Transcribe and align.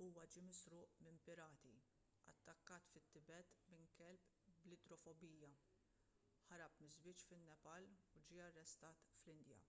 huwa 0.00 0.24
ġie 0.32 0.40
misruq 0.46 0.96
minn 1.04 1.20
pirati 1.28 1.70
attakkat 2.32 2.90
fit-tibet 2.96 3.54
minn 3.74 3.86
kelb 4.00 4.26
bl-idrofobija 4.58 5.52
ħarab 6.50 6.74
miż-żwieġ 6.86 7.24
fin-nepal 7.30 7.88
u 8.18 8.22
ġie 8.32 8.42
arrestat 8.50 9.08
l-indja 9.16 9.62